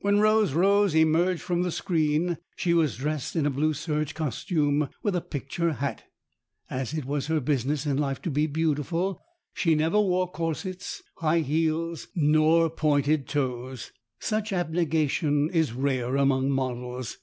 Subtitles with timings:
[0.00, 4.88] When Rose Rose emerged from the screen she was dressed in a blue serge costume,
[5.02, 6.04] with a picture hat.
[6.70, 9.20] As it was her business in life to be beautiful,
[9.52, 13.92] she never wore corsets, high heels, nor pointed toes.
[14.18, 17.18] Such abnegation is rare among models.